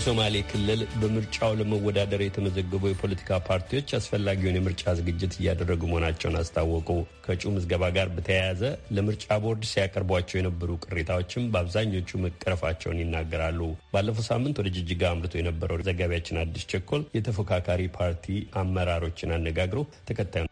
[0.00, 6.88] በሶማሌ ክልል በምርጫው ለመወዳደር የተመዘገቡ የፖለቲካ ፓርቲዎች አስፈላጊውን የምርጫ ዝግጅት እያደረጉ መሆናቸውን አስታወቁ።
[7.24, 8.62] ከእጩ ምዝገባ ጋር በተያያዘ
[8.96, 13.60] ለምርጫ ቦርድ ሲያቀርቧቸው የነበሩ ቅሬታዎችም በአብዛኞቹ መቀረፋቸውን ይናገራሉ።
[13.94, 18.28] ባለፈው ሳምንት ወደ ጅጅጋ አምርቶ የነበረው ዘጋቢያችን አዲስ ቸኮል የተፎካካሪ ፓርቲ
[18.62, 19.80] አመራሮችን አነጋግሮ
[20.10, 20.46] ተከታዩ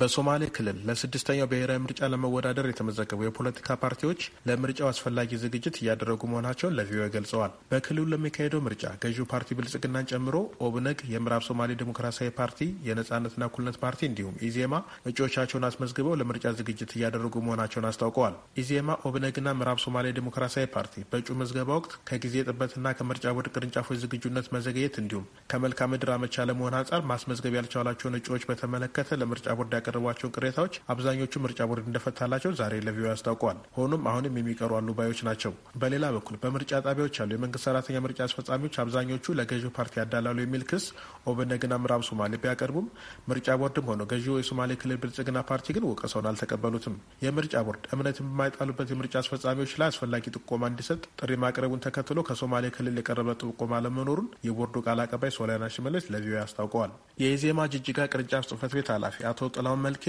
[0.00, 7.08] በሶማሌ ክልል ለስድስተኛው ብሔራዊ ምርጫ ለመወዳደር የተመዘገቡ የፖለቲካ ፓርቲዎች ለምርጫው አስፈላጊ ዝግጅት እያደረጉ መሆናቸውን ለቪኦኤ
[7.14, 10.36] ገልጸዋል። በክልሉ ለሚካሄደው ምርጫ ገዢው ፓርቲ ብልጽግናን ጨምሮ
[10.66, 12.58] ኦብነግ፣ የምዕራብ ሶማሌ ዴሞክራሲያዊ ፓርቲ፣
[12.88, 14.74] የነጻነትና እኩልነት ፓርቲ እንዲሁም ኢዜማ
[15.10, 21.70] እጩዎቻቸውን አስመዝግበው ለምርጫ ዝግጅት እያደረጉ መሆናቸውን አስታውቀዋል። ኢዜማ፣ ኦብነግና ምዕራብ ሶማሌ ዴሞክራሲያዊ ፓርቲ በእጩ ምዝገባ
[21.78, 27.54] ወቅት ከጊዜ ጥበትና ከምርጫ ቦርድ ቅርንጫፎች ዝግጁነት መዘግየት እንዲሁም ከመልክዓ ምድር አመቺ አለመሆን አንጻር ማስመዝገብ
[27.58, 34.02] ያልቻላቸውን እጩዎች በተመለከተ ለምርጫ ቦርድ ያቀረቧቸውን ቅሬታዎች አብዛኞቹ ምርጫ ቦርድ እንደፈታላቸው ዛሬ ለቪኦኤ አስታውቀዋል። ሆኖም
[34.10, 39.34] አሁንም የሚቀሩ አሉ ባዮች ናቸው። በሌላ በኩል በምርጫ ጣቢያዎች ያሉ የመንግስት ሰራተኛ ምርጫ አስፈጻሚዎች አብዛኞቹ
[39.38, 40.84] ለገዢው ፓርቲ ያዳላሉ የሚል ክስ
[41.30, 42.86] ኦብነግና ምዕራብ ሶማሌ ቢያቀርቡም
[43.30, 48.90] ምርጫ ቦርድም ሆነ ገዢው የሶማሌ ክልል ብልጽግና ፓርቲ ግን ወቀሳውን አልተቀበሉትም። የምርጫ ቦርድ እምነት የማይጣልበት
[48.94, 54.76] የምርጫ አስፈጻሚዎች ላይ አስፈላጊ ጥቆማ እንዲሰጥ ጥሪ ማቅረቡን ተከትሎ ከሶማሌ ክልል የቀረበ ጥቆማ አለመኖሩን የቦርዱ
[54.86, 60.04] ቃል አቀባይ ሶሊያና ሽመለስ ለቪኦኤ አስታውቀዋል። የኢዜማ ጅጅጋ ቅርንጫፍ ጽህፈት ቤት ኃላፊ አቶ ጥላሁን መልኬ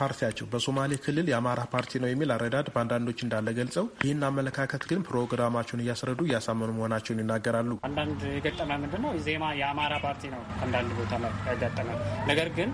[0.00, 5.82] ፓርቲያቸው በሶማሌ ክልል የአማራ ፓርቲ ነው የሚል አረዳድ በአንዳንዶች እንዳለ ገልጸው ይህን አመለካከት ግን ፕሮግራማቸውን
[5.84, 11.34] እያስረዱ እያሳመኑ መሆናቸውን ይናገራሉ። አንዳንድ የገጠመ ምንድን ነው ዜማ የአማራ ፓርቲ ነው አንዳንድ ቦታ ላይ
[11.50, 11.88] ያጋጠመ
[12.30, 12.72] ነገር ግን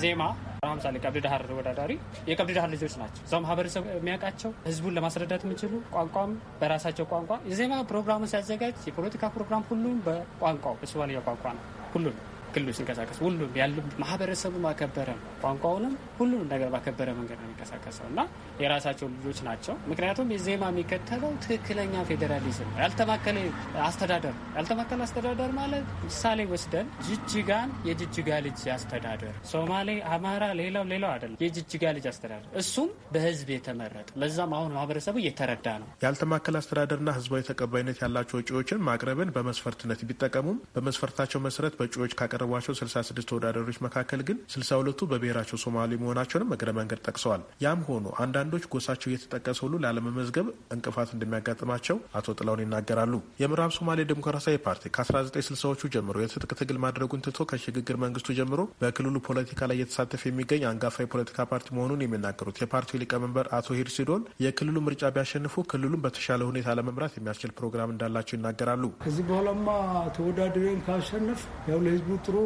[0.00, 0.22] ዜማ
[0.64, 1.92] ለምሳሌ ቀብድ ዳህር ተወዳዳሪ
[2.28, 8.28] የቀብድ ዳህር ልጆች ናቸው። እዛው ማህበረሰብ የሚያውቃቸው ህዝቡን ለማስረዳት የሚችሉ ቋንቋም በራሳቸው ቋንቋ የዜማ ፕሮግራሙ
[8.32, 12.16] ሲያዘጋጅ የፖለቲካ ፕሮግራም ሁሉም በቋንቋው በሶማሊያ ቋንቋ ነው ሁሉም
[12.54, 15.08] ክልሉ ሲንቀሳቀስ ሁሉም ያሉ ማህበረሰቡ ማከበረ
[15.42, 18.20] ቋንቋውንም ሁሉንም ነገር ባከበረ መንገድ ነው የሚንቀሳቀሰው እና
[18.62, 23.38] የራሳቸው ልጆች ናቸው። ምክንያቱም የዜማ የሚከተለው ትክክለኛ ፌዴራሊዝም ያልተማከለ
[23.86, 31.38] አስተዳደር ያልተማከለ አስተዳደር ማለት ምሳሌ ወስደን ጅጅጋን የጅጅጋ ልጅ አስተዳደር፣ ሶማሌ፣ አማራ፣ ሌላው ሌላው አይደለም
[31.44, 37.98] የጅጅጋ ልጅ አስተዳደር እሱም በህዝብ የተመረጠ ለዛም አሁን ማህበረሰቡ እየተረዳ ነው። ያልተማከለ አስተዳደርና ህዝባዊ ተቀባይነት
[38.02, 42.12] ያላቸው እጩዎችን ማቅረብን በመስፈርትነት ቢጠቀሙም በመስፈርታቸው መሰረት በእጩዎች
[42.44, 48.64] ካቀረቧቸው 66 ተወዳዳሪዎች መካከል ግን 62ቱ በብሔራቸው ሶማሌ መሆናቸውንም እግረ መንገድ ጠቅሰዋል። ያም ሆኖ አንዳንዶች
[48.72, 56.16] ጎሳቸው እየተጠቀሰ ሁሉ ላለመመዝገብ እንቅፋት እንደሚያጋጥማቸው አቶ ጥላውን ይናገራሉ። የምዕራብ ሶማሌ ዴሞክራሲያዊ ፓርቲ ከ1960ዎቹ ጀምሮ
[56.24, 61.68] የትጥቅ ትግል ማድረጉን ትቶ ከሽግግር መንግስቱ ጀምሮ በክልሉ ፖለቲካ ላይ እየተሳተፈ የሚገኝ አንጋፋ የፖለቲካ ፓርቲ
[61.78, 67.92] መሆኑን የሚናገሩት የፓርቲው ሊቀመንበር አቶ ሂርሲዶን የክልሉ ምርጫ ቢያሸንፉ ክልሉን በተሻለ ሁኔታ ለመምራት የሚያስችል ፕሮግራም
[67.94, 69.68] እንዳላቸው ይናገራሉ። ከዚህ በኋላማ
[70.16, 72.42] ተወዳድረን ካሸነፍ ያው ለህዝቡ ጥሩ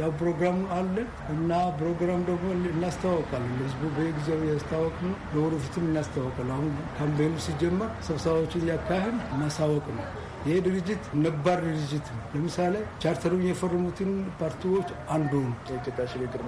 [0.00, 0.96] ያው ፕሮግራም አለ
[1.32, 6.68] እና ፕሮግራም ደግሞ እናስተዋወቃለን። ህዝቡ በጊዜው ያስታወቅ ነው። ለወደፊትም እናስተዋወቃል። አሁን
[6.98, 10.06] campaign ኡ ሲጀመር ስብሰባዎችን ሊያካሂድ ማሳወቅ ነው።
[10.44, 14.10] ይሄ ድርጅት ነባር ድርጅት ነው። ለምሳሌ ቻርተሩን የፈረሙትን
[14.40, 16.42] ፓርቲዎች አንዱ ነው የኢትዮጵያ ሽግግር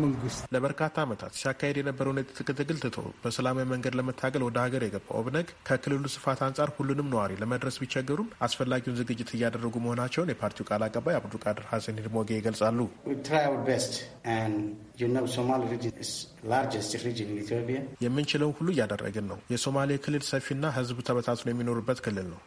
[0.00, 5.48] መንግስት። ለበርካታ ዓመታት ሲያካሄድ የነበረውን የትጥቅ ትግል ትቶ በሰላማዊ መንገድ ለመታገል ወደ ሀገር የገባው ኦብነግ
[5.68, 11.66] ከክልሉ ስፋት አንጻር ሁሉንም ነዋሪ ለመድረስ ቢቸገሩም አስፈላጊውን ዝግጅት እያደረጉ መሆናቸውን የፓርቲው ቃል አቀባይ አብዱልቃድር
[11.72, 12.80] ሀሰን ሂድሞጌ ይገልጻሉ።
[18.02, 22.38] የምንችለውን ሁሉ እያደረግን ነው። የሶማሌ ክልል ሰፊና ህዝብ ተበታትኖ የሚኖርበት ክልል ነው።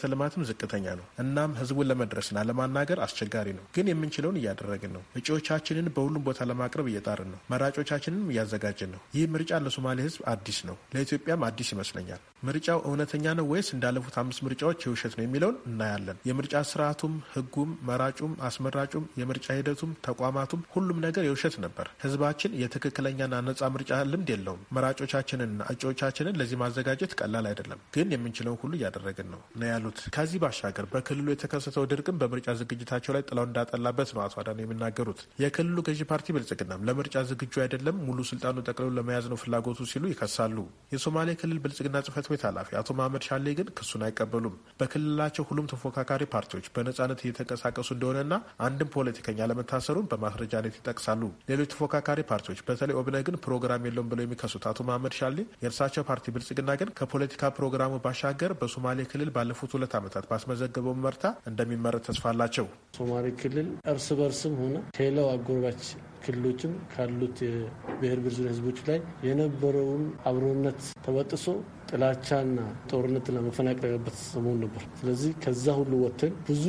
[0.00, 5.86] በመሰረተ ልማትም ዝቅተኛ ነው። እናም ህዝቡን ለመድረስና ለማናገር አስቸጋሪ ነው። ግን የምንችለውን እያደረግን ነው። እጩዎቻችንን
[5.94, 11.44] በሁሉም ቦታ ለማቅረብ እየጣርን ነው። መራጮቻችንንም እያዘጋጅን ነው። ይህ ምርጫ ለሶማሌ ህዝብ አዲስ ነው፣ ለኢትዮጵያም
[11.48, 17.14] አዲስ ይመስለኛል። ምርጫው እውነተኛ ነው ወይስ እንዳለፉት አምስት ምርጫዎች የውሸት ነው የሚለውን እናያለን። የምርጫ ስርዓቱም፣
[17.34, 24.30] ህጉም፣ መራጩም፣ አስመራጩም፣ የምርጫ ሂደቱም፣ ተቋማቱም ሁሉም ነገር የውሸት ነበር። ህዝባችን የትክክለኛና ነጻ ምርጫ ልምድ
[24.34, 29.40] የለውም። መራጮቻችንንና እጩዎቻችንን ለዚህ ማዘጋጀት ቀላል አይደለም። ግን የምንችለውን ሁሉ እያደረግን ነው
[29.82, 34.58] ነው ያሉት። ከዚህ ባሻገር በክልሉ የተከሰተው ድርቅም በምርጫ ዝግጅታቸው ላይ ጥላው እንዳጠላበት ነው አቶ አዳነ
[34.64, 40.04] የሚናገሩት። የክልሉ ገዢ ፓርቲ ብልጽግናም ለምርጫ ዝግጁ አይደለም፣ ሙሉ ስልጣኑ ጠቅልሎ ለመያዝ ነው ፍላጎቱ ሲሉ
[40.12, 40.56] ይከሳሉ።
[40.94, 46.22] የሶማሌ ክልል ብልጽግና ጽህፈት ቤት ኃላፊ አቶ መሀመድ ሻሌ ግን ክሱን አይቀበሉም። በክልላቸው ሁሉም ተፎካካሪ
[46.34, 48.34] ፓርቲዎች በነጻነት እየተንቀሳቀሱ እንደሆነና
[48.66, 54.80] አንድም ፖለቲከኛ ለመታሰሩን በማስረጃነት ይጠቅሳሉ። ሌሎች ተፎካካሪ ፓርቲዎች በተለይ ኦብነግን ፕሮግራም የለውም ብለው የሚከሱት አቶ
[54.88, 60.94] መሀመድ ሻሌ የእርሳቸው ፓርቲ ብልጽግና ግን ከፖለቲካ ፕሮግራሙ ባሻገር በሶማሌ ክልል ባለፉት ሁለት ዓመታት ባስመዘገበው
[61.02, 62.66] መርታ እንደሚመረጥ ተስፋ አላቸው።
[62.96, 65.82] ሶማሌ ክልል እርስ በርስም ሆነ ከሌላው አጎራባች
[66.24, 71.46] ክልሎችም ካሉት የብሔር ብሔር ህዝቦች ላይ የነበረውን አብሮነት ተበጥሶ
[71.90, 72.58] ጥላቻና
[72.90, 76.64] ጦርነትና መፈናቀል ያለበት ሰሞን ነበር። ስለዚህ ከዛ ሁሉ ወጥተን ብዙ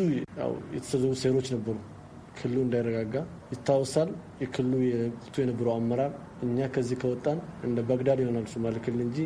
[0.75, 1.75] የተሰሩ ሴሮች ነበሩ
[2.37, 3.15] ክልሉ እንዳይረጋጋ
[3.53, 4.09] ይታወሳል።
[4.43, 6.13] የክልሉ የወቅቱ የነበረው አመራር
[6.45, 9.19] እኛ ከዚህ ከወጣን እንደ ባግዳድ ይሆናል ሶማሌ ክልል እንጂ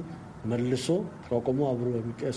[0.45, 0.88] መልሶ
[1.25, 1.88] ተቋቁሞ አብሮ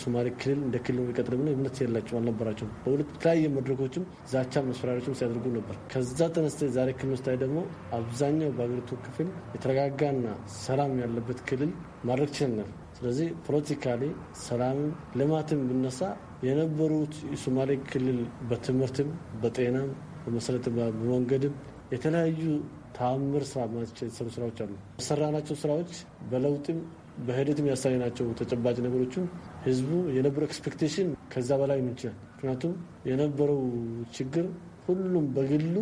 [0.03, 5.47] ሶማሌ ክልል እንደ ክልል የሚቀጥል ብሎ እምነት የላቸው አልነበራቸውም። በሁለት የተለያየ መድረኮችም ዛቻ መስፈራሪዎችም ሲያደርጉ
[5.57, 7.59] ነበር። ከዛ ተነስተ ዛሬ ክልል ውስጥ ደግሞ
[7.99, 10.27] አብዛኛው በሀገሪቱ ክፍል የተረጋጋና
[10.61, 11.73] ሰላም ያለበት ክልል
[12.05, 14.03] ማድረግ ችለናል። ስለዚህ ፖለቲካሊ
[14.43, 14.89] ሰላምም
[15.19, 16.01] ልማትም ብነሳ
[16.45, 18.19] የነበሩት የሶማሌ ክልል
[18.51, 19.09] በትምህርትም
[19.43, 19.91] በጤናም
[20.25, 21.55] በመሰረተ በመንገድም
[21.93, 22.41] የተለያዩ
[22.97, 23.61] ተአምር ስራ
[24.03, 25.93] የተሰሩ ስራዎች አሉ። የሰራናቸው ስራዎች
[26.31, 26.79] በለውጥም
[27.27, 29.25] በሂደትም ያሳየናቸው ተጨባጭ ነገሮችም
[29.65, 32.73] ህዝቡ የነበረው expectation ከዛ በላይ ምንችላል። ምክንያቱም
[33.09, 33.61] የነበረው
[34.17, 34.47] ችግር
[34.87, 35.75] ሁሉም በግሉ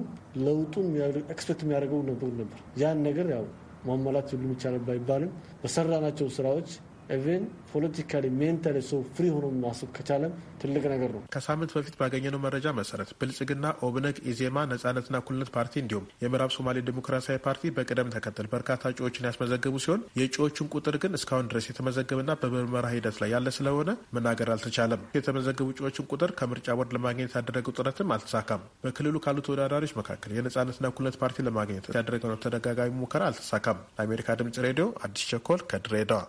[0.45, 0.87] ለውጡን
[1.35, 3.45] expect የሚያደርገው ነበር ነበር ያን ነገር ያው
[3.89, 5.31] ማሟላት ሁሉም ይቻላል ባይባልም
[5.61, 6.71] በሰራናቸው ስራዎች
[7.15, 12.67] even politically mentally ሰው free ሆኖ ማሰብ ከቻለም ትልቅ ነገር ነው። ከሳምንት በፊት ባገኘነው መረጃ
[12.79, 18.83] መሰረት ብልጽግና፣ ኦብነግ፣ ኢዜማ፣ ነጻነትና እኩልነት ፓርቲ እንዲሁም የምዕራብ ሶማሌ ዴሞክራሲያዊ ፓርቲ በቅደም ተከተል በርካታ
[18.93, 24.51] እጩዎችን ያስመዘገቡ ሲሆን የእጩዎቹን ቁጥር ግን እስካሁን ድረስ የተመዘገበና በምርመራ ሂደት ላይ ያለ ስለሆነ መናገር
[24.55, 30.87] አልተቻለም። የተመዘገቡ እጩዎችን ቁጥር ከምርጫ ቦርድ ለማግኘት ያደረገው ጥረትም አልተሳካም። በክልሉ ካሉ ተወዳዳሪዎች መካከል የነጻነትና
[30.93, 32.15] እኩልነት ፓርቲ ለማግኘት ያደረገው
[32.47, 33.65] ተደጋጋሚ ሙከራ አልተሳካም።
[33.97, 36.23] ለአሜሪካ ድምጽ ሬዲዮ አዲስ ቸኮል ከድሬዳዋ